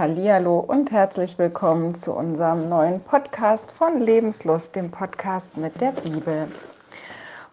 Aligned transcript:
Hallihallo 0.00 0.60
und 0.60 0.90
herzlich 0.92 1.36
willkommen 1.36 1.94
zu 1.94 2.14
unserem 2.14 2.70
neuen 2.70 3.02
Podcast 3.02 3.70
von 3.70 4.00
Lebenslust, 4.00 4.74
dem 4.74 4.90
Podcast 4.90 5.58
mit 5.58 5.78
der 5.78 5.92
Bibel. 5.92 6.48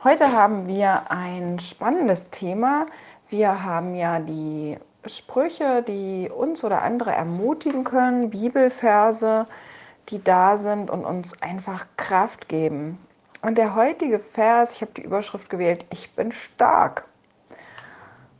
Heute 0.01 0.32
haben 0.32 0.66
wir 0.66 1.12
ein 1.12 1.60
spannendes 1.60 2.30
Thema. 2.30 2.86
Wir 3.30 3.66
haben 3.66 3.96
ja 3.96 4.22
die 4.22 4.78
Sprüche, 5.06 5.83
die 5.86 6.30
uns 6.33 6.64
oder 6.64 6.83
andere 6.83 7.12
ermutigen 7.12 7.83
können, 7.83 8.29
Bibelverse, 8.29 9.45
die 10.07 10.23
da 10.23 10.55
sind 10.55 10.89
und 10.89 11.04
uns 11.04 11.41
einfach 11.41 11.86
Kraft 11.98 12.48
geben. 12.48 12.98
Und 13.41 13.57
der 13.57 13.75
heutige 13.75 14.20
Vers, 14.20 14.77
ich 14.77 14.82
habe 14.84 14.93
die 14.95 15.04
Überschrift 15.04 15.50
gewählt, 15.50 15.86
ich 15.89 16.16
bin 16.16 16.32
stark. 16.32 17.04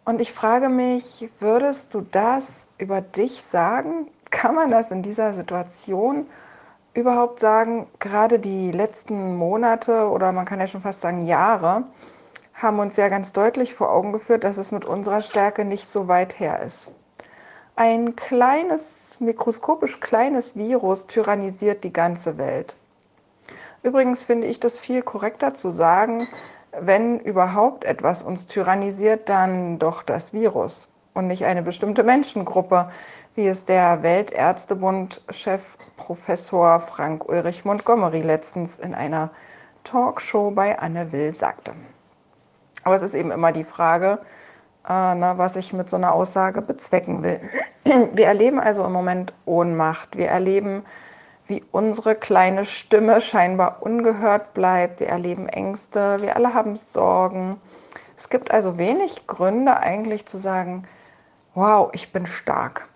Und 0.08 0.22
ich 0.22 0.32
frage 0.32 0.70
mich, 0.70 1.30
würdest 1.42 1.94
du 1.94 2.00
das 2.00 2.70
über 2.78 3.02
dich 3.02 3.42
sagen? 3.42 4.08
Kann 4.32 4.56
man 4.56 4.72
das 4.72 4.90
in 4.90 5.02
dieser 5.02 5.34
Situation 5.34 6.28
überhaupt 6.94 7.42
sagen? 7.42 7.88
Gerade 8.00 8.40
die 8.40 8.72
letzten 8.72 9.36
Monate 9.36 10.10
oder 10.10 10.32
man 10.32 10.46
kann 10.46 10.62
ja 10.62 10.68
schon 10.68 10.80
fast 10.80 11.02
sagen 11.02 11.24
Jahre 11.24 11.84
haben 12.54 12.80
uns 12.80 12.96
ja 12.96 13.10
ganz 13.10 13.34
deutlich 13.34 13.76
vor 13.76 13.92
Augen 13.92 14.14
geführt, 14.14 14.46
dass 14.46 14.58
es 14.58 14.72
mit 14.72 14.86
unserer 14.86 15.22
Stärke 15.22 15.66
nicht 15.66 15.86
so 15.86 16.08
weit 16.08 16.40
her 16.40 16.62
ist. 16.62 16.90
Ein 17.76 18.16
kleines, 18.16 19.20
mikroskopisch 19.20 20.00
kleines 20.00 20.56
Virus 20.56 21.08
tyrannisiert 21.08 21.84
die 21.84 21.92
ganze 21.92 22.38
Welt. 22.38 22.78
Übrigens 23.84 24.24
finde 24.24 24.48
ich 24.48 24.62
das 24.62 24.80
viel 24.80 25.02
korrekter 25.02 25.54
zu 25.54 25.70
sagen, 25.70 26.26
wenn 26.80 27.20
überhaupt 27.20 27.86
etwas 27.86 28.24
uns 28.24 28.48
tyrannisiert, 28.48 29.30
dann 29.30 29.80
doch 29.80 30.04
das 30.04 30.34
Virus 30.34 30.90
und 31.14 31.28
nicht 31.28 31.46
eine 31.46 31.64
bestimmte 31.64 32.04
Menschengruppe, 32.04 32.90
wie 33.36 33.48
es 33.48 33.66
der 33.66 34.04
Weltärztebund-Chef 34.04 35.78
Professor 35.98 36.80
Frank 36.80 37.28
Ulrich 37.28 37.66
Montgomery 37.66 38.22
letztens 38.22 38.78
in 38.78 38.94
einer 38.94 39.32
Talkshow 39.84 40.52
bei 40.52 40.78
Anne 40.78 41.12
Will 41.12 41.36
sagte. 41.36 41.74
Aber 42.84 42.96
es 42.96 43.02
ist 43.02 43.14
eben 43.14 43.32
immer 43.32 43.52
die 43.52 43.64
Frage, 43.64 44.20
äh, 44.88 45.16
na, 45.16 45.38
was 45.38 45.56
ich 45.56 45.74
mit 45.74 45.90
so 45.90 45.98
einer 45.98 46.14
Aussage 46.14 46.62
bezwecken 46.62 47.24
will. 47.24 47.42
Wir 48.14 48.28
erleben 48.28 48.60
also 48.60 48.86
im 48.86 48.92
Moment 48.94 49.34
Ohnmacht. 49.46 50.18
Wir 50.18 50.28
erleben 50.28 50.86
wie 51.48 51.64
unsere 51.72 52.16
kleine 52.16 52.66
Stimme 52.66 53.22
scheinbar 53.22 53.82
ungehört 53.82 54.54
bleibt. 54.54 55.00
Wir 55.00 55.08
erleben 55.08 55.48
Ängste, 55.48 56.22
wir 56.22 56.36
alle 56.36 56.54
haben 56.54 56.76
Sorgen. 56.76 57.60
Es 58.18 58.30
gibt 58.30 58.52
also 58.52 58.78
wenig 58.78 59.28
Gründe 59.28 59.78
eigentlich 59.78 60.26
zu 60.26 60.38
sagen, 60.38 60.88
wow, 61.54 61.90
ich 61.94 62.12
bin 62.12 62.26
stark. 62.26 62.88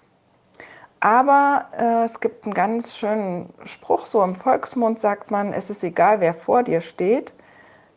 Aber 0.99 1.65
äh, 1.77 2.03
es 2.05 2.19
gibt 2.19 2.45
einen 2.45 2.53
ganz 2.53 2.95
schönen 2.95 3.51
Spruch, 3.65 4.05
so 4.05 4.23
im 4.23 4.35
Volksmund 4.35 4.99
sagt 4.99 5.31
man, 5.31 5.51
es 5.51 5.69
ist 5.69 5.83
egal, 5.83 6.19
wer 6.19 6.33
vor 6.33 6.61
dir 6.61 6.81
steht, 6.81 7.33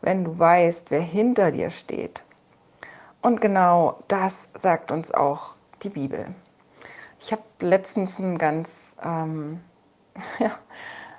wenn 0.01 0.23
du 0.23 0.39
weißt, 0.39 0.89
wer 0.89 1.01
hinter 1.01 1.51
dir 1.51 1.69
steht. 1.69 2.23
Und 3.21 3.41
genau 3.41 3.99
das 4.07 4.49
sagt 4.55 4.91
uns 4.91 5.11
auch 5.11 5.53
die 5.83 5.89
Bibel. 5.89 6.27
Ich 7.19 7.31
habe 7.31 7.43
letztens 7.59 8.17
ein 8.19 8.37
ganz 8.37 8.95
ähm, 9.03 9.61
ja, 10.39 10.51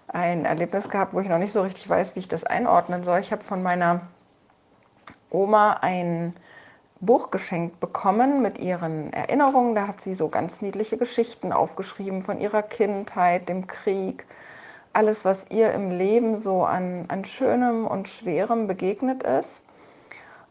ein 0.09 0.45
Erlebnis 0.45 0.89
gehabt, 0.89 1.15
wo 1.15 1.21
ich 1.21 1.29
noch 1.29 1.39
nicht 1.39 1.53
so 1.53 1.63
richtig 1.63 1.89
weiß, 1.89 2.15
wie 2.15 2.21
ich 2.21 2.29
das 2.29 2.45
einordnen 2.45 3.05
soll. 3.05 3.21
Ich 3.21 3.33
habe 3.33 3.43
von 3.43 3.63
meiner 3.63 4.03
Oma 5.31 5.75
ein 5.83 6.35
Buch 7.01 7.31
geschenkt 7.31 7.79
bekommen 7.79 8.41
mit 8.41 8.59
ihren 8.59 9.13
Erinnerungen. 9.13 9.75
Da 9.75 9.87
hat 9.87 10.01
sie 10.01 10.15
so 10.15 10.29
ganz 10.29 10.63
niedliche 10.63 10.97
Geschichten 10.97 11.53
aufgeschrieben 11.53 12.23
von 12.23 12.41
ihrer 12.41 12.63
Kindheit, 12.63 13.49
dem 13.49 13.67
Krieg, 13.67 14.27
alles, 14.95 15.27
was 15.27 15.51
ihr 15.51 15.73
im 15.73 15.91
Leben 15.91 16.39
so 16.39 16.65
an, 16.65 17.05
an 17.09 17.27
Schönem 17.27 17.87
und 17.87 18.09
Schwerem 18.09 18.67
begegnet 18.67 19.23
ist. 19.23 19.61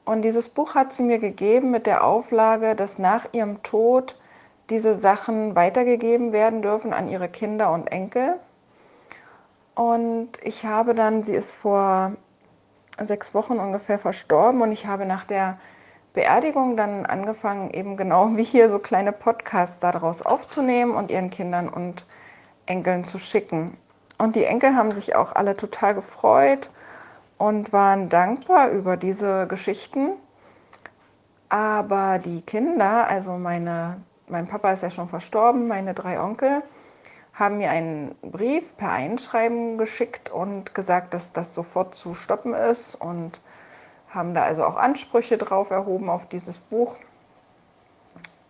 Und 0.06 0.22
dieses 0.22 0.50
Buch 0.50 0.76
hat 0.76 0.94
sie 0.94 1.02
mir 1.02 1.18
gegeben 1.18 1.72
mit 1.72 1.88
der 1.88 2.04
Auflage, 2.04 2.76
dass 2.76 3.00
nach 3.00 3.26
ihrem 3.32 3.64
Tod 3.64 4.16
diese 4.70 4.96
Sachen 4.96 5.56
weitergegeben 5.56 6.32
werden 6.32 6.62
dürfen 6.62 6.94
an 6.94 7.08
ihre 7.08 7.30
Kinder 7.30 7.72
und 7.72 7.88
Enkel. 7.88 8.40
Und 9.76 10.30
ich 10.42 10.66
habe 10.66 10.96
dann, 10.96 11.24
sie 11.24 11.36
ist 11.36 11.54
vor 11.54 12.14
sechs 13.00 13.34
Wochen 13.34 13.60
ungefähr 13.60 14.00
verstorben 14.00 14.62
und 14.62 14.72
ich 14.72 14.88
habe 14.88 15.06
nach 15.06 15.26
der 15.26 15.58
Beerdigung 16.14 16.78
dann 16.78 17.06
angefangen, 17.06 17.70
eben 17.72 17.98
genau 17.98 18.30
wie 18.36 18.44
hier 18.44 18.70
so 18.70 18.80
kleine 18.80 19.12
Podcasts 19.12 19.80
daraus 19.80 20.22
aufzunehmen 20.22 20.96
und 20.96 21.12
ihren 21.12 21.30
Kindern 21.30 21.70
und 21.70 22.06
Enkeln 22.66 23.06
zu 23.06 23.20
schicken. 23.20 23.78
Und 24.18 24.36
die 24.36 24.46
Enkel 24.46 24.76
haben 24.76 24.92
sich 24.92 25.16
auch 25.16 25.36
alle 25.36 25.58
total 25.58 25.94
gefreut 25.94 26.70
und 27.38 27.74
waren 27.74 28.08
dankbar 28.10 28.70
über 28.70 28.96
diese 28.96 29.46
Geschichten. 29.46 30.12
Aber 31.50 32.18
die 32.18 32.42
Kinder, 32.42 33.08
also 33.08 33.34
meine 33.34 33.98
mein 34.28 34.48
Papa 34.48 34.72
ist 34.72 34.84
ja 34.84 34.90
schon 34.90 35.10
verstorben, 35.10 35.68
meine 35.68 35.94
drei 35.94 36.20
Onkel 36.20 36.64
haben 37.34 37.58
mir 37.58 37.70
einen 37.70 38.16
Brief 38.22 38.76
per 38.78 38.92
Einschreiben 38.92 39.78
geschickt 39.78 40.30
und 40.30 40.74
gesagt, 40.74 41.14
dass 41.14 41.34
das 41.34 41.54
sofort 41.54 41.94
zu 41.94 42.14
stoppen 42.14 42.54
ist 42.54 42.96
und 42.96 43.40
haben 44.10 44.34
da 44.34 44.44
also 44.44 44.64
auch 44.64 44.78
Ansprüche 44.78 45.38
drauf 45.38 45.70
erhoben 45.70 46.10
auf 46.10 46.28
dieses 46.30 46.60
Buch. 46.60 46.96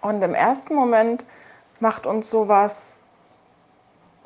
Und 0.01 0.21
im 0.21 0.35
ersten 0.35 0.75
Moment 0.75 1.25
macht 1.79 2.05
uns 2.05 2.29
sowas 2.29 2.99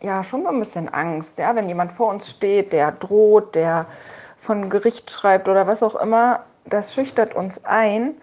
ja 0.02 0.26
schon 0.26 0.46
ein 0.46 0.60
bisschen 0.60 0.90
Angst, 0.90 1.40
ja, 1.40 1.56
wenn 1.56 1.70
jemand 1.70 1.94
vor 1.94 2.10
uns 2.10 2.30
steht, 2.30 2.74
der 2.74 2.92
droht, 2.92 3.56
der 3.56 3.86
von 4.38 4.70
Gericht 4.70 5.10
schreibt 5.10 5.48
oder 5.48 5.68
was 5.68 5.84
auch 5.84 5.96
immer, 5.96 6.44
das 6.66 6.94
schüchtert 6.94 7.34
uns 7.34 7.64
ein. 7.64 8.16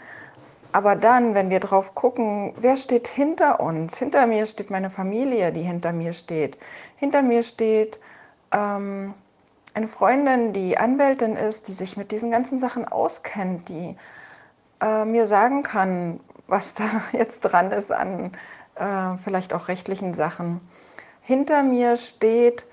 Aber 0.76 0.94
dann, 0.94 1.34
wenn 1.34 1.48
wir 1.48 1.60
drauf 1.60 1.94
gucken, 1.94 2.52
wer 2.58 2.76
steht 2.76 3.08
hinter 3.08 3.60
uns? 3.60 3.96
Hinter 3.98 4.26
mir 4.26 4.44
steht 4.44 4.68
meine 4.68 4.90
Familie, 4.90 5.50
die 5.50 5.62
hinter 5.62 5.94
mir 5.94 6.12
steht. 6.12 6.58
Hinter 6.96 7.22
mir 7.22 7.44
steht 7.44 7.98
ähm, 8.52 9.14
eine 9.72 9.88
Freundin, 9.88 10.52
die 10.52 10.76
Anwältin 10.76 11.34
ist, 11.34 11.68
die 11.68 11.72
sich 11.72 11.96
mit 11.96 12.12
diesen 12.12 12.30
ganzen 12.30 12.58
Sachen 12.58 12.86
auskennt, 12.86 13.70
die 13.70 13.96
äh, 14.82 15.06
mir 15.06 15.26
sagen 15.26 15.62
kann, 15.62 16.20
was 16.46 16.74
da 16.74 16.84
jetzt 17.12 17.40
dran 17.40 17.72
ist 17.72 17.90
an 17.90 18.32
äh, 18.74 19.16
vielleicht 19.24 19.54
auch 19.54 19.68
rechtlichen 19.68 20.12
Sachen. 20.12 20.60
Hinter 21.22 21.62
mir 21.62 21.96
steht 21.96 22.66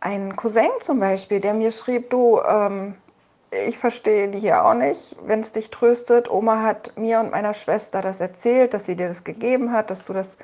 ein 0.00 0.36
Cousin 0.36 0.68
zum 0.80 1.00
Beispiel, 1.00 1.40
der 1.40 1.54
mir 1.54 1.70
schrieb, 1.70 2.10
du, 2.10 2.38
ähm, 2.38 2.96
ich 3.50 3.78
verstehe 3.78 4.28
die 4.28 4.38
hier 4.38 4.64
auch 4.64 4.74
nicht, 4.74 5.16
wenn 5.24 5.40
es 5.40 5.52
dich 5.52 5.70
tröstet. 5.70 6.30
Oma 6.30 6.62
hat 6.62 6.96
mir 6.96 7.20
und 7.20 7.30
meiner 7.30 7.54
Schwester 7.54 8.00
das 8.00 8.20
erzählt, 8.20 8.74
dass 8.74 8.86
sie 8.86 8.96
dir 8.96 9.08
das 9.08 9.24
gegeben 9.24 9.72
hat, 9.72 9.90
dass 9.90 10.04
du 10.04 10.12
das 10.12 10.36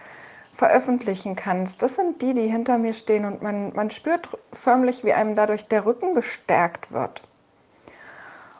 veröffentlichen 0.56 1.34
kannst. 1.34 1.82
Das 1.82 1.96
sind 1.96 2.22
die, 2.22 2.34
die 2.34 2.46
hinter 2.46 2.78
mir 2.78 2.94
stehen 2.94 3.24
und 3.24 3.42
man, 3.42 3.72
man 3.74 3.90
spürt 3.90 4.28
förmlich, 4.52 5.04
wie 5.04 5.12
einem 5.12 5.34
dadurch 5.34 5.66
der 5.66 5.84
Rücken 5.86 6.14
gestärkt 6.14 6.92
wird. 6.92 7.22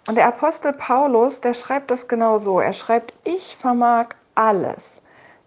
Und 0.08 0.16
der 0.16 0.26
Apostel 0.26 0.72
Paulus, 0.72 1.40
der 1.40 1.54
schreibt 1.54 1.90
das 1.90 2.08
genau 2.08 2.38
so. 2.38 2.58
Er 2.58 2.72
schreibt, 2.72 3.14
ich 3.24 3.56
vermag 3.56 4.08
alles 4.34 5.00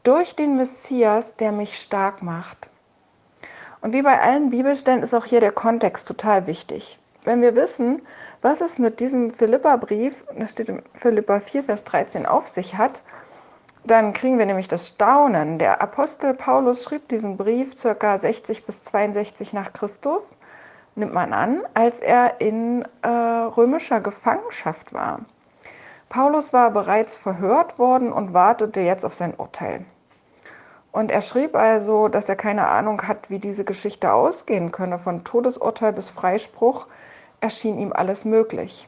durch 0.04 0.36
den 0.36 0.56
Messias, 0.56 1.36
der 1.36 1.52
mich 1.52 1.78
stark 1.78 2.22
macht. 2.22 2.70
Und 3.82 3.92
wie 3.92 4.04
bei 4.04 4.20
allen 4.22 4.52
Bibelstellen 4.52 5.04
ist 5.04 5.14
auch 5.14 5.26
hier 5.26 5.42
der 5.42 5.52
Kontext 5.52 6.08
total 6.08 6.48
wichtig. 6.48 6.98
Wenn 7.26 7.42
wir 7.42 7.56
wissen, 7.56 8.04
was 8.44 8.62
es 8.62 8.78
mit 8.78 9.00
diesem 9.00 9.32
Philippa-Brief, 9.32 10.26
das 10.38 10.52
steht 10.52 10.70
in 10.70 10.84
Philippa 10.94 11.40
4, 11.40 11.64
Vers 11.64 11.84
13, 11.84 12.28
auf 12.28 12.48
sich 12.48 12.78
hat, 12.78 13.02
dann 13.84 14.14
kriegen 14.14 14.38
wir 14.38 14.46
nämlich 14.46 14.68
das 14.68 14.90
Staunen. 14.90 15.58
Der 15.58 15.82
Apostel 15.82 16.36
Paulus 16.36 16.84
schrieb 16.84 17.10
diesen 17.10 17.36
Brief 17.36 17.74
ca. 17.82 18.18
60 18.20 18.68
bis 18.68 18.84
62 18.84 19.54
nach 19.54 19.74
Christus, 19.74 20.36
nimmt 20.94 21.14
man 21.14 21.34
an, 21.34 21.64
als 21.74 22.00
er 22.00 22.42
in 22.42 22.86
äh, 23.02 23.08
römischer 23.08 24.02
Gefangenschaft 24.02 24.94
war. 24.94 25.22
Paulus 26.10 26.54
war 26.54 26.70
bereits 26.70 27.18
verhört 27.18 27.80
worden 27.80 28.14
und 28.14 28.36
wartete 28.36 28.82
jetzt 28.82 29.04
auf 29.04 29.16
sein 29.16 29.34
Urteil. 29.36 29.84
Und 30.92 31.10
er 31.10 31.22
schrieb 31.22 31.56
also, 31.56 32.08
dass 32.08 32.30
er 32.30 32.36
keine 32.36 32.68
Ahnung 32.68 33.08
hat, 33.08 33.32
wie 33.32 33.40
diese 33.40 33.66
Geschichte 33.66 34.14
ausgehen 34.14 34.72
könne, 34.72 35.00
von 35.00 35.24
Todesurteil 35.24 35.92
bis 35.92 36.12
Freispruch 36.12 36.88
erschien 37.42 37.80
ihm 37.80 37.94
alles 37.94 38.26
möglich. 38.26 38.88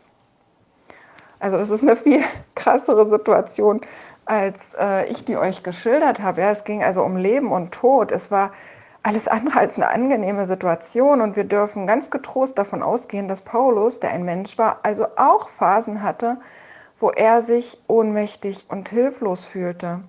Also 1.39 1.57
das 1.57 1.69
ist 1.69 1.83
eine 1.83 1.95
viel 1.95 2.21
krassere 2.55 3.07
Situation, 3.07 3.81
als 4.25 4.73
äh, 4.79 5.05
ich 5.07 5.25
die 5.25 5.37
euch 5.37 5.63
geschildert 5.63 6.21
habe. 6.21 6.41
Ja, 6.41 6.51
es 6.51 6.63
ging 6.63 6.83
also 6.83 7.03
um 7.03 7.17
Leben 7.17 7.51
und 7.51 7.71
Tod. 7.71 8.11
Es 8.11 8.31
war 8.31 8.51
alles 9.03 9.27
andere 9.27 9.59
als 9.59 9.75
eine 9.75 9.87
angenehme 9.87 10.45
Situation 10.45 11.21
und 11.21 11.35
wir 11.35 11.45
dürfen 11.45 11.87
ganz 11.87 12.11
getrost 12.11 12.57
davon 12.57 12.83
ausgehen, 12.83 13.27
dass 13.27 13.41
Paulus, 13.41 13.99
der 13.99 14.11
ein 14.11 14.25
Mensch 14.25 14.57
war, 14.57 14.79
also 14.83 15.07
auch 15.15 15.47
Phasen 15.49 16.03
hatte, 16.03 16.37
wo 16.99 17.11
er 17.11 17.41
sich 17.41 17.79
ohnmächtig 17.87 18.65
und 18.69 18.89
hilflos 18.89 19.45
fühlte. 19.45 20.01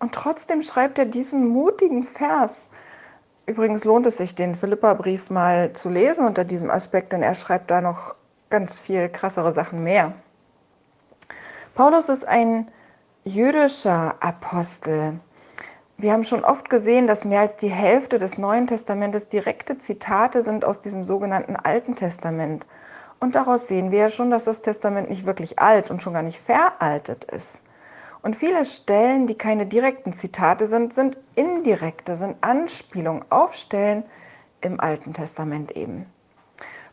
Und 0.00 0.12
trotzdem 0.12 0.62
schreibt 0.62 0.98
er 0.98 1.04
diesen 1.04 1.46
mutigen 1.46 2.04
Vers 2.04 2.68
übrigens 3.46 3.84
lohnt 3.84 4.06
es 4.06 4.16
sich, 4.16 4.34
den 4.34 4.54
Philippa-Brief 4.54 5.30
mal 5.30 5.72
zu 5.72 5.88
lesen 5.88 6.26
unter 6.26 6.44
diesem 6.44 6.70
Aspekt, 6.70 7.12
denn 7.12 7.22
er 7.22 7.34
schreibt 7.34 7.70
da 7.70 7.80
noch 7.80 8.16
ganz 8.50 8.80
viel 8.80 9.08
krassere 9.08 9.52
Sachen 9.52 9.82
mehr. 9.82 10.12
Paulus 11.74 12.08
ist 12.08 12.26
ein 12.26 12.68
jüdischer 13.24 14.14
Apostel. 14.20 15.20
Wir 15.98 16.12
haben 16.12 16.24
schon 16.24 16.44
oft 16.44 16.68
gesehen, 16.68 17.06
dass 17.06 17.24
mehr 17.24 17.40
als 17.40 17.56
die 17.56 17.70
Hälfte 17.70 18.18
des 18.18 18.38
Neuen 18.38 18.66
Testamentes 18.66 19.28
direkte 19.28 19.78
Zitate 19.78 20.42
sind 20.42 20.64
aus 20.64 20.80
diesem 20.80 21.04
sogenannten 21.04 21.56
Alten 21.56 21.96
Testament. 21.96 22.66
Und 23.18 23.34
daraus 23.34 23.66
sehen 23.66 23.90
wir 23.90 23.98
ja 24.00 24.08
schon, 24.10 24.30
dass 24.30 24.44
das 24.44 24.60
Testament 24.60 25.08
nicht 25.08 25.24
wirklich 25.24 25.58
alt 25.58 25.90
und 25.90 26.02
schon 26.02 26.12
gar 26.12 26.22
nicht 26.22 26.38
veraltet 26.38 27.24
ist. 27.24 27.62
Und 28.26 28.34
viele 28.34 28.64
Stellen, 28.64 29.28
die 29.28 29.38
keine 29.38 29.66
direkten 29.66 30.12
Zitate 30.12 30.66
sind, 30.66 30.92
sind 30.92 31.16
indirekte, 31.36 32.16
sind 32.16 32.38
Anspielungen 32.40 33.24
auf 33.30 33.54
Stellen 33.54 34.02
im 34.60 34.80
Alten 34.80 35.14
Testament 35.14 35.76
eben. 35.76 36.06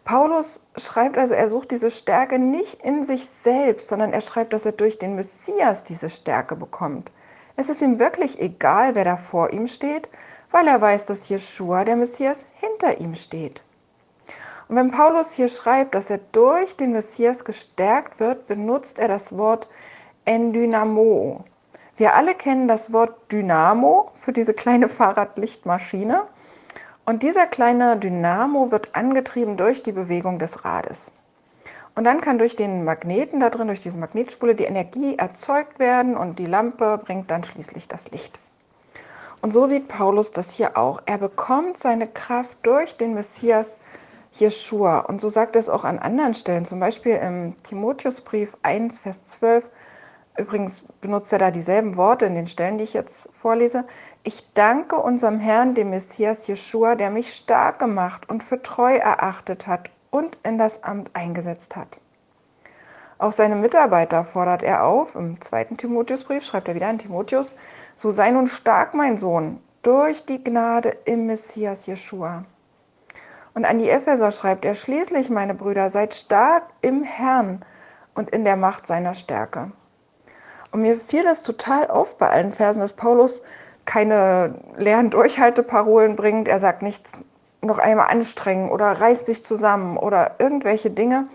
Paulus 0.06 0.62
schreibt 0.77 1.18
also, 1.18 1.33
er 1.33 1.50
sucht 1.50 1.71
diese 1.71 1.89
Stärke 1.89 2.38
nicht 2.38 2.85
in 2.85 3.03
sich 3.03 3.25
selbst, 3.25 3.89
sondern 3.89 4.13
er 4.13 4.21
schreibt, 4.21 4.53
dass 4.53 4.68
er 4.68 4.74
durch 4.74 5.00
den 5.00 5.15
Messias 5.15 5.83
diese 5.83 6.12
Stärke 6.12 6.56
bekommt. 6.56 7.12
Es 7.56 7.68
ist 7.68 7.81
ihm 7.81 7.97
wirklich 7.97 8.39
egal, 8.39 8.94
wer 8.94 9.03
da 9.03 9.18
vor 9.18 9.53
ihm 9.53 9.68
steht, 9.68 10.09
weil 10.51 10.68
er 10.68 10.81
weiß, 10.81 11.07
dass 11.07 11.30
Jeschua, 11.30 11.83
der 11.83 11.95
Messias, 11.95 12.45
hinter 12.59 13.00
ihm 13.00 13.15
steht. 13.15 13.63
Und 14.68 14.75
wenn 14.75 14.91
Paulus 14.91 15.33
hier 15.33 15.50
schreibt, 15.50 15.95
dass 15.95 16.12
er 16.12 16.19
durch 16.31 16.77
den 16.77 16.91
Messias 16.91 17.44
gestärkt 17.44 18.19
wird, 18.19 18.45
benutzt 18.45 19.00
er 19.00 19.07
das 19.07 19.35
Wort 19.35 19.68
Endynamo. 20.25 21.43
Wir 21.97 22.15
alle 22.15 22.33
kennen 22.33 22.67
das 22.67 22.93
Wort 22.93 23.31
Dynamo 23.31 24.11
für 24.15 24.33
diese 24.33 24.53
kleine 24.53 24.87
Fahrradlichtmaschine. 24.87 26.23
Und 27.05 27.23
dieser 27.23 27.45
kleine 27.47 27.97
Dynamo 27.97 28.71
wird 28.71 28.95
angetrieben 28.95 29.57
durch 29.57 29.83
die 29.83 29.91
Bewegung 29.91 30.39
des 30.39 30.63
Rades. 30.63 31.11
Und 31.95 32.05
dann 32.05 32.21
kann 32.21 32.37
durch 32.39 32.55
den 32.55 32.85
Magneten 32.85 33.39
da 33.39 33.49
drin, 33.49 33.67
durch 33.67 33.83
diese 33.83 33.99
Magnetspule, 33.99 34.55
die 34.55 34.63
Energie 34.63 35.17
erzeugt 35.17 35.77
werden 35.79 36.17
und 36.17 36.39
die 36.39 36.45
Lampe 36.45 36.97
bringt 36.97 37.29
dann 37.29 37.43
schließlich 37.43 37.87
das 37.87 38.09
Licht. 38.09 38.39
Und 39.41 39.51
so 39.51 39.67
sieht 39.67 39.89
Paulus 39.89 40.31
das 40.31 40.51
hier 40.51 40.77
auch. 40.77 41.01
Er 41.05 41.17
bekommt 41.17 41.77
seine 41.77 42.07
Kraft 42.07 42.57
durch 42.63 42.95
den 42.95 43.13
Messias 43.13 43.77
Jeschua. 44.31 44.99
Und 44.99 45.21
so 45.21 45.29
sagt 45.29 45.55
er 45.55 45.59
es 45.59 45.69
auch 45.69 45.83
an 45.83 45.99
anderen 45.99 46.33
Stellen, 46.33 46.65
zum 46.65 46.79
Beispiel 46.79 47.15
im 47.17 47.61
Timotheusbrief 47.63 48.57
1, 48.63 48.99
Vers 48.99 49.25
12. 49.25 49.67
Übrigens 50.35 50.81
benutzt 51.00 51.31
er 51.31 51.39
da 51.39 51.51
dieselben 51.51 51.95
Worte 51.95 52.25
in 52.25 52.33
den 52.33 52.47
Stellen, 52.47 52.80
die 52.80 52.85
ich 52.85 52.94
jetzt 52.94 53.30
vorlese. 53.33 53.85
Ich 54.24 54.51
danke 54.53 54.95
unserem 54.95 55.39
Herrn, 55.39 55.75
dem 55.75 55.91
Messias 55.91 56.47
Jeschua, 56.47 56.95
der 56.95 57.12
mich 57.12 57.35
stark 57.35 57.77
gemacht 57.77 58.27
und 58.27 58.44
für 58.44 58.62
treu 58.62 58.95
erachtet 58.95 59.68
hat 59.68 59.91
und 60.09 60.38
in 60.44 60.57
das 60.57 60.83
Amt 60.83 61.12
eingesetzt 61.13 61.75
hat. 61.75 62.00
Auch 63.19 63.31
seine 63.31 63.56
Mitarbeiter 63.56 64.24
fordert 64.24 64.63
er 64.63 64.83
auf. 64.83 65.15
Im 65.15 65.39
zweiten 65.39 65.77
Timotheusbrief 65.77 66.44
schreibt 66.44 66.68
er 66.68 66.75
wieder 66.75 66.88
an 66.88 66.97
Timotheus, 66.97 67.56
so 67.95 68.12
sei 68.12 68.31
nun 68.31 68.47
stark, 68.47 68.95
mein 68.95 69.18
Sohn, 69.18 69.62
durch 69.83 70.25
die 70.25 70.44
Gnade 70.44 70.89
im 71.06 71.27
Messias 71.27 71.85
Jeschua. 71.85 72.45
Und 73.53 73.65
an 73.65 73.77
die 73.77 73.89
Epheser 73.89 74.31
schreibt 74.31 74.65
er 74.65 74.74
schließlich, 74.74 75.30
meine 75.30 75.53
Brüder, 75.53 75.91
seid 75.91 76.15
stark 76.15 76.63
im 76.81 77.03
Herrn 77.03 77.63
und 78.15 78.31
in 78.31 78.45
der 78.45 78.56
Macht 78.56 78.88
seiner 78.88 79.13
Stärke. 79.13 79.71
Und 80.73 80.81
mir 80.81 80.97
fiel 80.97 81.23
das 81.23 81.43
total 81.43 81.87
auf 81.87 82.17
bei 82.17 82.29
allen 82.29 82.51
Versen, 82.51 82.79
dass 82.79 82.93
Paulus 82.93 83.43
keine 83.85 84.55
leeren 84.75 85.11
Durchhalteparolen 85.11 86.15
bringt. 86.15 86.47
Er 86.47 86.59
sagt 86.59 86.81
nichts 86.81 87.11
noch 87.61 87.77
einmal 87.77 88.07
anstrengen 88.07 88.71
oder 88.71 88.87
reiß 88.87 89.25
dich 89.25 89.45
zusammen 89.45 89.97
oder 89.97 90.35
irgendwelche 90.39 90.89
Dinge, 90.89 91.27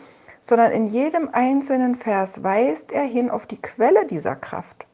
sondern 0.43 0.73
in 0.73 0.89
jedem 0.89 1.29
einzelnen 1.33 1.95
Vers 1.95 2.43
weist 2.43 2.91
er 2.91 3.05
hin 3.05 3.31
auf 3.31 3.47
die 3.47 3.63
Quelle 3.63 4.07
dieser 4.07 4.35
Kraft. 4.35 4.87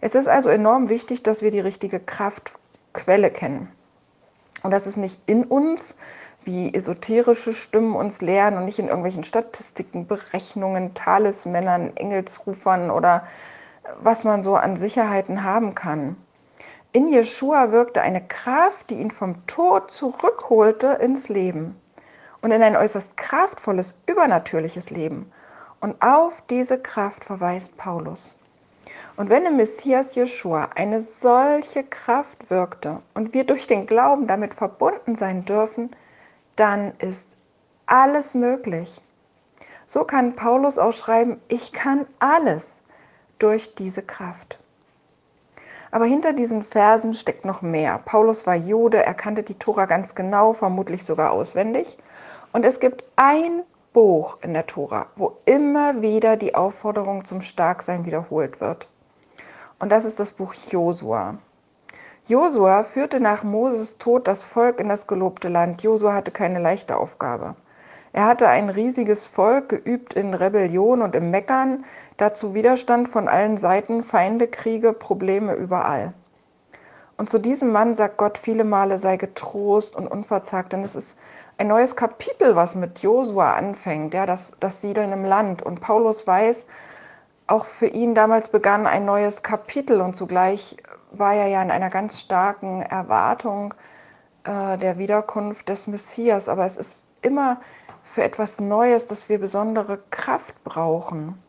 Es 0.00 0.14
ist 0.14 0.28
also 0.28 0.48
enorm 0.48 0.88
wichtig, 0.88 1.24
dass 1.24 1.42
wir 1.42 1.50
die 1.50 1.58
richtige 1.58 1.98
Kraftquelle 1.98 3.32
kennen. 3.32 3.68
Und 4.62 4.70
das 4.70 4.86
ist 4.86 4.96
nicht 4.96 5.22
in 5.26 5.42
uns, 5.42 5.96
wie 6.44 6.72
esoterische 6.72 7.52
Stimmen 7.52 7.96
uns 7.96 8.20
lehren 8.20 8.56
und 8.56 8.64
nicht 8.64 8.78
in 8.78 8.86
irgendwelchen 8.86 9.24
Statistiken, 9.24 10.06
Berechnungen, 10.06 10.94
Talismännern, 10.94 11.96
Engelsrufern 11.96 12.92
oder 12.92 13.26
was 14.00 14.24
man 14.24 14.42
so 14.42 14.56
an 14.56 14.76
Sicherheiten 14.76 15.42
haben 15.42 15.74
kann. 15.74 16.16
In 16.92 17.08
Jeschua 17.08 17.72
wirkte 17.72 18.00
eine 18.00 18.26
Kraft, 18.26 18.90
die 18.90 18.94
ihn 19.00 19.10
vom 19.10 19.46
Tod 19.46 19.90
zurückholte 19.90 20.92
ins 21.00 21.28
Leben 21.28 21.80
und 22.40 22.52
in 22.52 22.62
ein 22.62 22.76
äußerst 22.76 23.16
kraftvolles, 23.16 23.98
übernatürliches 24.06 24.90
Leben. 24.90 25.30
Und 25.80 26.00
auf 26.00 26.42
diese 26.48 26.78
Kraft 26.78 27.24
verweist 27.24 27.76
Paulus. 27.76 28.38
Und 29.16 29.30
wenn 29.30 29.46
im 29.46 29.56
Messias 29.56 30.14
Jeschua 30.14 30.70
eine 30.74 31.00
solche 31.00 31.84
Kraft 31.84 32.50
wirkte 32.50 33.02
und 33.14 33.34
wir 33.34 33.44
durch 33.44 33.66
den 33.66 33.86
Glauben 33.86 34.26
damit 34.26 34.54
verbunden 34.54 35.16
sein 35.16 35.44
dürfen, 35.44 35.94
dann 36.56 36.92
ist 36.98 37.28
alles 37.86 38.34
möglich. 38.34 39.00
So 39.86 40.04
kann 40.04 40.34
Paulus 40.34 40.78
auch 40.78 40.92
schreiben, 40.92 41.40
ich 41.48 41.72
kann 41.72 42.06
alles 42.18 42.82
durch 43.38 43.74
diese 43.74 44.02
Kraft. 44.02 44.58
Aber 45.90 46.04
hinter 46.04 46.32
diesen 46.32 46.62
Versen 46.62 47.14
steckt 47.14 47.44
noch 47.44 47.62
mehr. 47.62 47.98
Paulus 48.04 48.46
war 48.46 48.54
Jude, 48.54 49.04
er 49.04 49.14
kannte 49.14 49.42
die 49.42 49.58
Tora 49.58 49.86
ganz 49.86 50.14
genau, 50.14 50.52
vermutlich 50.52 51.04
sogar 51.04 51.30
auswendig. 51.30 51.96
Und 52.52 52.64
es 52.64 52.80
gibt 52.80 53.04
ein 53.16 53.62
Buch 53.92 54.38
in 54.42 54.52
der 54.52 54.66
Tora, 54.66 55.06
wo 55.16 55.38
immer 55.46 56.02
wieder 56.02 56.36
die 56.36 56.54
Aufforderung 56.54 57.24
zum 57.24 57.40
Starksein 57.40 58.04
wiederholt 58.04 58.60
wird. 58.60 58.88
Und 59.78 59.90
das 59.90 60.04
ist 60.04 60.20
das 60.20 60.32
Buch 60.32 60.54
Josua. 60.70 61.38
Josua 62.26 62.82
führte 62.82 63.20
nach 63.20 63.44
Moses 63.44 63.98
Tod 63.98 64.26
das 64.26 64.44
Volk 64.44 64.80
in 64.80 64.88
das 64.88 65.06
gelobte 65.06 65.48
Land. 65.48 65.82
Josua 65.82 66.12
hatte 66.12 66.30
keine 66.30 66.58
leichte 66.58 66.96
Aufgabe. 66.96 67.54
Er 68.16 68.24
hatte 68.24 68.48
ein 68.48 68.70
riesiges 68.70 69.26
Volk, 69.26 69.68
geübt 69.68 70.14
in 70.14 70.32
Rebellion 70.32 71.02
und 71.02 71.14
im 71.14 71.30
Meckern, 71.30 71.84
dazu 72.16 72.54
Widerstand 72.54 73.10
von 73.10 73.28
allen 73.28 73.58
Seiten, 73.58 74.02
Feinde, 74.02 74.48
Kriege, 74.48 74.94
Probleme 74.94 75.52
überall. 75.52 76.14
Und 77.18 77.28
zu 77.28 77.38
diesem 77.38 77.72
Mann 77.72 77.94
sagt 77.94 78.16
Gott 78.16 78.38
viele 78.38 78.64
Male, 78.64 78.96
sei 78.96 79.18
getrost 79.18 79.94
und 79.94 80.06
unverzagt, 80.06 80.72
denn 80.72 80.82
es 80.82 80.96
ist 80.96 81.18
ein 81.58 81.68
neues 81.68 81.94
Kapitel, 81.94 82.56
was 82.56 82.74
mit 82.74 83.00
Josua 83.00 83.52
anfängt, 83.52 84.14
ja, 84.14 84.24
das, 84.24 84.54
das 84.60 84.80
Siedeln 84.80 85.12
im 85.12 85.26
Land. 85.26 85.60
Und 85.60 85.82
Paulus 85.82 86.26
weiß, 86.26 86.66
auch 87.48 87.66
für 87.66 87.88
ihn 87.88 88.14
damals 88.14 88.48
begann 88.48 88.86
ein 88.86 89.04
neues 89.04 89.42
Kapitel 89.42 90.00
und 90.00 90.16
zugleich 90.16 90.78
war 91.10 91.34
er 91.34 91.48
ja 91.48 91.60
in 91.60 91.70
einer 91.70 91.90
ganz 91.90 92.18
starken 92.18 92.80
Erwartung 92.80 93.74
äh, 94.44 94.78
der 94.78 94.96
Wiederkunft 94.96 95.68
des 95.68 95.86
Messias. 95.86 96.48
Aber 96.48 96.64
es 96.64 96.78
ist 96.78 96.96
immer 97.20 97.60
für 98.12 98.22
etwas 98.22 98.60
Neues, 98.60 99.06
dass 99.06 99.28
wir 99.28 99.38
besondere 99.38 99.98
Kraft 100.10 100.62
brauchen. 100.64 101.40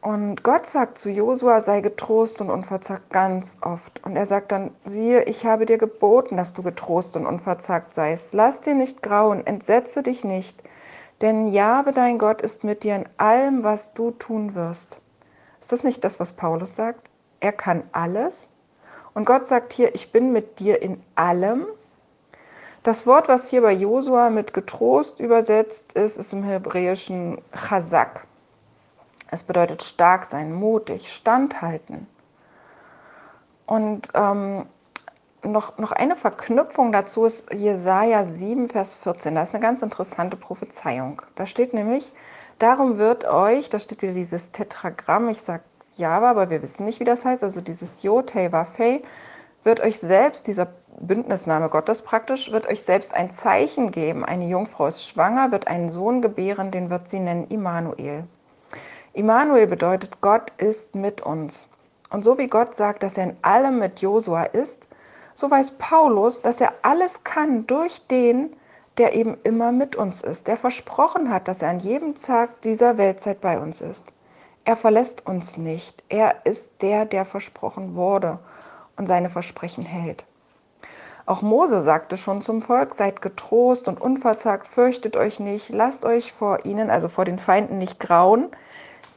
Und 0.00 0.42
Gott 0.42 0.66
sagt 0.66 0.96
zu 0.96 1.10
Josua, 1.10 1.60
sei 1.60 1.82
getrost 1.82 2.40
und 2.40 2.48
unverzagt 2.48 3.10
ganz 3.10 3.58
oft. 3.60 4.02
Und 4.02 4.16
er 4.16 4.24
sagt 4.24 4.50
dann, 4.50 4.70
siehe, 4.86 5.24
ich 5.24 5.44
habe 5.44 5.66
dir 5.66 5.76
geboten, 5.76 6.38
dass 6.38 6.54
du 6.54 6.62
getrost 6.62 7.16
und 7.16 7.26
unverzagt 7.26 7.92
seist. 7.92 8.32
Lass 8.32 8.62
dir 8.62 8.74
nicht 8.74 9.02
grauen, 9.02 9.46
entsetze 9.46 10.02
dich 10.02 10.24
nicht, 10.24 10.62
denn 11.20 11.48
Jabe 11.48 11.92
dein 11.92 12.18
Gott 12.18 12.40
ist 12.40 12.64
mit 12.64 12.82
dir 12.82 12.96
in 12.96 13.08
allem, 13.18 13.62
was 13.62 13.92
du 13.92 14.10
tun 14.12 14.54
wirst. 14.54 14.98
Ist 15.60 15.72
das 15.72 15.84
nicht 15.84 16.02
das, 16.02 16.18
was 16.18 16.32
Paulus 16.32 16.76
sagt? 16.76 17.10
Er 17.40 17.52
kann 17.52 17.82
alles. 17.92 18.50
Und 19.12 19.26
Gott 19.26 19.46
sagt 19.46 19.74
hier, 19.74 19.94
ich 19.94 20.12
bin 20.12 20.32
mit 20.32 20.60
dir 20.60 20.80
in 20.80 21.02
allem. 21.14 21.66
Das 22.82 23.06
Wort, 23.06 23.28
was 23.28 23.50
hier 23.50 23.60
bei 23.60 23.72
Josua 23.72 24.30
mit 24.30 24.54
getrost 24.54 25.20
übersetzt 25.20 25.92
ist, 25.92 26.16
ist 26.16 26.32
im 26.32 26.42
Hebräischen 26.42 27.38
Chazak. 27.52 28.26
Es 29.30 29.42
bedeutet 29.42 29.82
stark 29.82 30.24
sein, 30.24 30.52
mutig, 30.52 31.12
standhalten. 31.12 32.06
Und 33.66 34.08
ähm, 34.14 34.66
noch, 35.42 35.76
noch 35.78 35.92
eine 35.92 36.16
Verknüpfung 36.16 36.90
dazu 36.90 37.26
ist 37.26 37.52
Jesaja 37.52 38.24
7, 38.24 38.68
Vers 38.68 38.96
14. 38.96 39.34
Da 39.34 39.42
ist 39.42 39.54
eine 39.54 39.62
ganz 39.62 39.82
interessante 39.82 40.36
Prophezeiung. 40.36 41.22
Da 41.36 41.44
steht 41.46 41.74
nämlich, 41.74 42.12
darum 42.58 42.98
wird 42.98 43.26
euch, 43.26 43.68
da 43.68 43.78
steht 43.78 44.02
wieder 44.02 44.14
dieses 44.14 44.52
Tetragramm, 44.52 45.28
ich 45.28 45.40
sage 45.42 45.62
Java, 45.96 46.30
aber 46.30 46.50
wir 46.50 46.62
wissen 46.62 46.86
nicht, 46.86 47.00
wie 47.00 47.04
das 47.04 47.24
heißt, 47.24 47.44
also 47.44 47.60
dieses 47.60 48.02
Yotei 48.02 48.52
Wafei, 48.52 49.02
wird 49.64 49.80
euch 49.80 49.98
selbst, 49.98 50.46
dieser 50.46 50.68
Bündnisname 51.00 51.68
Gottes 51.68 52.02
praktisch, 52.02 52.50
wird 52.50 52.66
euch 52.66 52.82
selbst 52.82 53.14
ein 53.14 53.30
Zeichen 53.30 53.90
geben. 53.90 54.24
Eine 54.24 54.48
Jungfrau 54.48 54.86
ist 54.86 55.06
schwanger, 55.06 55.52
wird 55.52 55.66
einen 55.66 55.90
Sohn 55.90 56.22
gebären, 56.22 56.70
den 56.70 56.90
wird 56.90 57.08
sie 57.08 57.20
nennen 57.20 57.48
Immanuel. 57.48 58.24
Immanuel 59.12 59.66
bedeutet, 59.66 60.20
Gott 60.20 60.52
ist 60.58 60.94
mit 60.94 61.20
uns. 61.20 61.68
Und 62.10 62.24
so 62.24 62.38
wie 62.38 62.48
Gott 62.48 62.74
sagt, 62.74 63.02
dass 63.02 63.18
er 63.18 63.24
in 63.24 63.36
allem 63.42 63.78
mit 63.78 64.00
Josua 64.00 64.44
ist, 64.44 64.86
so 65.34 65.50
weiß 65.50 65.72
Paulus, 65.78 66.42
dass 66.42 66.60
er 66.60 66.72
alles 66.82 67.24
kann 67.24 67.66
durch 67.66 68.06
den, 68.08 68.54
der 68.98 69.14
eben 69.14 69.38
immer 69.44 69.72
mit 69.72 69.96
uns 69.96 70.22
ist, 70.22 70.48
der 70.48 70.56
versprochen 70.56 71.30
hat, 71.30 71.48
dass 71.48 71.62
er 71.62 71.70
an 71.70 71.78
jedem 71.78 72.14
Tag 72.14 72.60
dieser 72.62 72.98
Weltzeit 72.98 73.40
bei 73.40 73.58
uns 73.58 73.80
ist. 73.80 74.06
Er 74.64 74.76
verlässt 74.76 75.26
uns 75.26 75.56
nicht. 75.56 76.02
Er 76.08 76.44
ist 76.44 76.70
der, 76.82 77.06
der 77.06 77.24
versprochen 77.24 77.94
wurde 77.94 78.38
und 79.00 79.06
seine 79.06 79.30
Versprechen 79.30 79.82
hält. 79.82 80.26
Auch 81.24 81.40
Mose 81.40 81.80
sagte 81.80 82.18
schon 82.18 82.42
zum 82.42 82.60
Volk, 82.60 82.94
seid 82.94 83.22
getrost 83.22 83.88
und 83.88 83.98
unverzagt, 83.98 84.66
fürchtet 84.66 85.16
euch 85.16 85.40
nicht, 85.40 85.70
lasst 85.70 86.04
euch 86.04 86.34
vor 86.34 86.66
ihnen, 86.66 86.90
also 86.90 87.08
vor 87.08 87.24
den 87.24 87.38
Feinden, 87.38 87.78
nicht 87.78 87.98
grauen, 87.98 88.48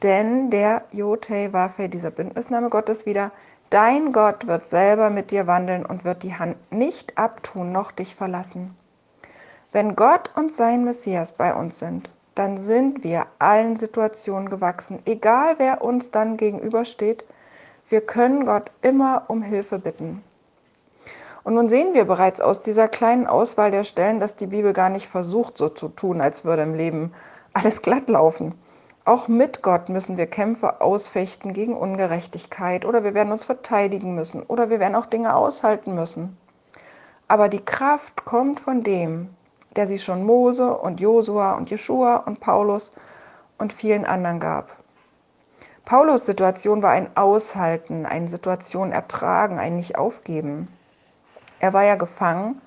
denn 0.02 0.50
der 0.50 0.84
Jotei 0.90 1.52
Waffe, 1.52 1.90
dieser 1.90 2.10
Bündnisname 2.10 2.70
Gottes 2.70 3.04
wieder, 3.04 3.30
dein 3.68 4.12
Gott 4.12 4.46
wird 4.46 4.68
selber 4.68 5.10
mit 5.10 5.30
dir 5.30 5.46
wandeln 5.46 5.84
und 5.84 6.06
wird 6.06 6.22
die 6.22 6.34
Hand 6.34 6.56
nicht 6.72 7.18
abtun 7.18 7.70
noch 7.70 7.92
dich 7.92 8.14
verlassen. 8.14 8.74
Wenn 9.70 9.96
Gott 9.96 10.30
und 10.34 10.50
sein 10.50 10.84
Messias 10.84 11.32
bei 11.32 11.54
uns 11.54 11.78
sind, 11.78 12.08
dann 12.34 12.56
sind 12.56 13.04
wir 13.04 13.26
allen 13.38 13.76
Situationen 13.76 14.48
gewachsen, 14.48 15.00
egal 15.04 15.56
wer 15.58 15.82
uns 15.82 16.10
dann 16.10 16.38
gegenübersteht. 16.38 17.26
Wir 17.88 18.00
können 18.00 18.46
Gott 18.46 18.70
immer 18.82 19.24
um 19.28 19.42
Hilfe 19.42 19.78
bitten. 19.78 20.22
Und 21.44 21.54
nun 21.54 21.68
sehen 21.68 21.92
wir 21.92 22.04
bereits 22.04 22.40
aus 22.40 22.62
dieser 22.62 22.88
kleinen 22.88 23.26
Auswahl 23.26 23.70
der 23.70 23.84
Stellen, 23.84 24.18
dass 24.18 24.36
die 24.36 24.46
Bibel 24.46 24.72
gar 24.72 24.88
nicht 24.88 25.06
versucht, 25.06 25.58
so 25.58 25.68
zu 25.68 25.88
tun, 25.88 26.22
als 26.22 26.46
würde 26.46 26.62
im 26.62 26.74
Leben 26.74 27.12
alles 27.52 27.82
glatt 27.82 28.08
laufen. 28.08 28.54
Auch 29.04 29.28
mit 29.28 29.60
Gott 29.60 29.90
müssen 29.90 30.16
wir 30.16 30.26
Kämpfe 30.26 30.80
ausfechten 30.80 31.52
gegen 31.52 31.76
Ungerechtigkeit 31.76 32.86
oder 32.86 33.04
wir 33.04 33.12
werden 33.12 33.32
uns 33.32 33.44
verteidigen 33.44 34.14
müssen 34.14 34.42
oder 34.42 34.70
wir 34.70 34.80
werden 34.80 34.94
auch 34.94 35.04
Dinge 35.04 35.36
aushalten 35.36 35.94
müssen. 35.94 36.38
Aber 37.28 37.50
die 37.50 37.62
Kraft 37.62 38.24
kommt 38.24 38.60
von 38.60 38.82
dem, 38.82 39.28
der 39.76 39.86
sie 39.86 39.98
schon 39.98 40.24
Mose 40.24 40.74
und 40.74 41.00
Josua 41.00 41.52
und 41.52 41.68
Jeschua 41.68 42.16
und 42.16 42.40
Paulus 42.40 42.92
und 43.58 43.74
vielen 43.74 44.06
anderen 44.06 44.40
gab. 44.40 44.83
Paulus 45.84 46.24
Situation 46.24 46.82
war 46.82 46.92
ein 46.92 47.14
Aushalten, 47.14 48.06
eine 48.06 48.26
Situation 48.26 48.90
ertragen, 48.90 49.58
ein 49.58 49.76
Nicht-Aufgeben. 49.76 50.68
Er 51.60 51.74
war 51.74 51.84
ja 51.84 51.96
gefangen 51.96 52.62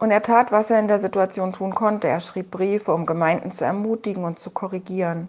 und 0.00 0.10
er 0.10 0.22
tat, 0.22 0.50
was 0.50 0.68
er 0.68 0.80
in 0.80 0.88
der 0.88 0.98
Situation 0.98 1.52
tun 1.52 1.72
konnte. 1.72 2.08
Er 2.08 2.18
schrieb 2.18 2.50
Briefe, 2.50 2.92
um 2.92 3.06
Gemeinden 3.06 3.52
zu 3.52 3.64
ermutigen 3.64 4.24
und 4.24 4.40
zu 4.40 4.50
korrigieren. 4.50 5.28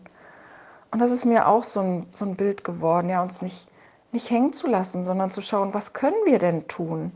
Und 0.89 0.99
das 0.99 1.11
ist 1.11 1.25
mir 1.25 1.47
auch 1.47 1.63
so 1.63 1.81
ein, 1.81 2.07
so 2.11 2.25
ein 2.25 2.35
Bild 2.35 2.63
geworden, 2.63 3.09
ja, 3.09 3.21
uns 3.21 3.43
nicht, 3.43 3.69
nicht 4.11 4.31
hängen 4.31 4.53
zu 4.53 4.67
lassen, 4.67 5.05
sondern 5.05 5.29
zu 5.29 5.41
schauen, 5.41 5.75
was 5.75 5.93
können 5.93 6.25
wir 6.25 6.39
denn 6.39 6.67
tun? 6.67 7.11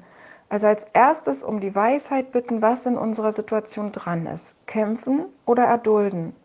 Also 0.48 0.68
als 0.68 0.86
erstes 0.94 1.42
um 1.42 1.60
die 1.60 1.74
Weisheit 1.74 2.32
bitten, 2.32 2.62
was 2.62 2.86
in 2.86 3.00
unserer 3.00 3.32
Situation 3.32 3.92
dran 3.92 4.28
ist. 4.28 4.56
Kämpfen 4.68 5.26
oder 5.48 5.64
erdulden. 5.64 6.36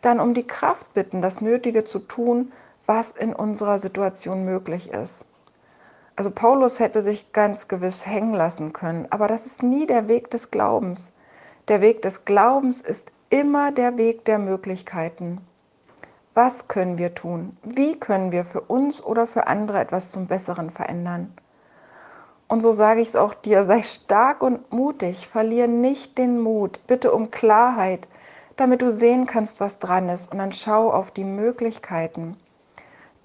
Dann 0.00 0.20
um 0.20 0.32
die 0.32 0.46
Kraft 0.46 0.94
bitten, 0.94 1.20
das 1.20 1.42
Nötige 1.42 1.84
zu 1.84 1.98
tun, 1.98 2.50
was 2.86 3.12
in 3.12 3.32
unserer 3.34 3.78
Situation 3.78 4.44
möglich 4.44 4.90
ist. 4.90 5.26
Also 6.16 6.30
Paulus 6.30 6.78
hätte 6.78 7.02
sich 7.02 7.32
ganz 7.32 7.66
gewiss 7.66 8.06
hängen 8.06 8.34
lassen 8.34 8.72
können, 8.72 9.06
aber 9.10 9.26
das 9.26 9.46
ist 9.46 9.62
nie 9.62 9.86
der 9.86 10.06
Weg 10.08 10.30
des 10.30 10.50
Glaubens. 10.50 11.12
Der 11.68 11.80
Weg 11.80 12.02
des 12.02 12.24
Glaubens 12.24 12.80
ist 12.80 13.10
immer 13.30 13.72
der 13.72 13.96
Weg 13.96 14.24
der 14.24 14.38
Möglichkeiten. 14.38 15.40
Was 16.34 16.68
können 16.68 16.98
wir 16.98 17.14
tun? 17.14 17.56
Wie 17.62 17.98
können 17.98 18.32
wir 18.32 18.44
für 18.44 18.60
uns 18.60 19.02
oder 19.02 19.26
für 19.26 19.46
andere 19.46 19.80
etwas 19.80 20.10
zum 20.10 20.26
Besseren 20.26 20.70
verändern? 20.70 21.32
Und 22.46 22.60
so 22.60 22.72
sage 22.72 23.00
ich 23.00 23.08
es 23.08 23.16
auch 23.16 23.34
dir, 23.34 23.64
sei 23.64 23.82
stark 23.82 24.42
und 24.42 24.72
mutig, 24.72 25.26
verliere 25.26 25.68
nicht 25.68 26.18
den 26.18 26.40
Mut, 26.40 26.78
bitte 26.86 27.12
um 27.12 27.30
Klarheit, 27.30 28.06
damit 28.56 28.82
du 28.82 28.92
sehen 28.92 29.26
kannst, 29.26 29.60
was 29.60 29.78
dran 29.78 30.08
ist 30.08 30.30
und 30.30 30.38
dann 30.38 30.52
schau 30.52 30.92
auf 30.92 31.10
die 31.10 31.24
Möglichkeiten. 31.24 32.36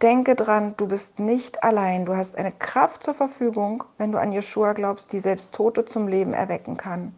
Denke 0.02 0.36
dran, 0.36 0.76
du 0.78 0.88
bist 0.88 1.20
nicht 1.20 1.62
allein. 1.62 2.06
Du 2.06 2.16
hast 2.16 2.38
eine 2.38 2.54
Kraft 2.54 3.04
zur 3.04 3.14
Verfügung, 3.14 3.84
wenn 3.98 4.14
du 4.14 4.18
an 4.18 4.32
Jeshua 4.32 4.72
glaubst, 4.72 5.12
die 5.12 5.20
selbst 5.20 5.52
Tote 5.52 5.84
zum 5.84 6.08
Leben 6.08 6.34
erwecken 6.34 6.78
kann. 6.78 7.14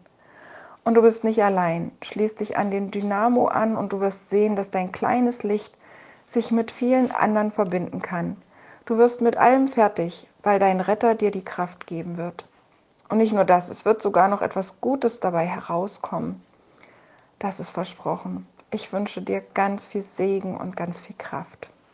Und 0.82 0.94
du 0.94 1.02
bist 1.02 1.22
nicht 1.22 1.44
allein. 1.44 1.92
Schließ 2.02 2.34
dich 2.34 2.56
an 2.56 2.72
den 2.72 2.90
Dynamo 2.90 3.46
an 3.46 3.76
und 3.76 3.92
du 3.92 4.00
wirst 4.00 4.30
sehen, 4.30 4.56
dass 4.56 4.72
dein 4.72 4.90
kleines 4.90 5.44
Licht 5.44 5.76
sich 6.26 6.50
mit 6.50 6.72
vielen 6.72 7.12
anderen 7.12 7.52
verbinden 7.52 8.02
kann. 8.02 8.36
Du 8.84 8.98
wirst 8.98 9.20
mit 9.20 9.36
allem 9.36 9.68
fertig, 9.68 10.26
weil 10.42 10.58
dein 10.58 10.80
Retter 10.80 11.14
dir 11.14 11.30
die 11.30 11.44
Kraft 11.44 11.86
geben 11.86 12.16
wird. 12.16 12.46
Und 13.08 13.18
nicht 13.18 13.32
nur 13.32 13.44
das, 13.44 13.68
es 13.68 13.84
wird 13.84 14.02
sogar 14.02 14.26
noch 14.26 14.42
etwas 14.42 14.80
Gutes 14.80 15.20
dabei 15.20 15.46
herauskommen. 15.46 16.42
Das 17.38 17.60
ist 17.60 17.70
versprochen. 17.70 18.48
Ich 18.72 18.92
wünsche 18.92 19.22
dir 19.22 19.40
ganz 19.54 19.86
viel 19.86 20.02
Segen 20.02 20.56
und 20.56 20.76
ganz 20.76 21.00
viel 21.00 21.14
Kraft. 21.16 21.68